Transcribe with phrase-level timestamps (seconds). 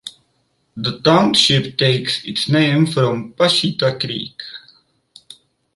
[0.75, 4.41] The township takes its name from Pusheta Creek.